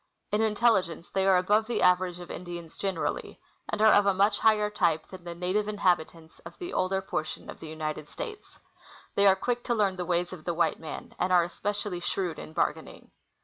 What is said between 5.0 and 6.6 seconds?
than the native inhabitants of